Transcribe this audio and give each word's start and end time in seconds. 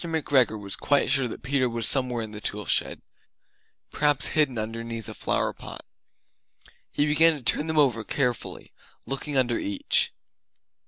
McGregor 0.03 0.59
was 0.59 0.75
quite 0.75 1.11
sure 1.11 1.27
that 1.27 1.43
Peter 1.43 1.69
was 1.69 1.87
somewhere 1.87 2.23
in 2.23 2.31
the 2.31 2.41
tool 2.41 2.65
shed, 2.65 3.03
perhaps 3.91 4.29
hidden 4.29 4.57
underneath 4.57 5.07
a 5.07 5.13
flower 5.13 5.53
pot. 5.53 5.85
He 6.89 7.05
began 7.05 7.33
to 7.35 7.43
turn 7.43 7.67
them 7.67 7.77
over 7.77 8.03
carefully, 8.03 8.71
looking 9.05 9.37
under 9.37 9.59
each. 9.59 10.11